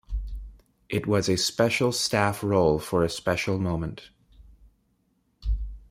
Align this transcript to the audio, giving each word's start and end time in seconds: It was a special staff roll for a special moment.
It 0.89 1.05
was 1.05 1.29
a 1.29 1.37
special 1.37 1.91
staff 1.91 2.41
roll 2.43 2.79
for 2.79 3.03
a 3.03 3.07
special 3.07 3.59
moment. 3.59 4.09